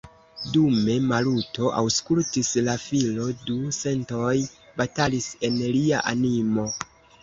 Dume 0.53 0.95
Maluto 1.11 1.69
aŭskultis 1.81 2.51
la 2.69 2.77
filon, 2.87 3.37
du 3.51 3.61
sentoj 3.83 4.35
batalis 4.83 5.33
en 5.53 5.65
lia 5.73 6.07
animo. 6.19 6.73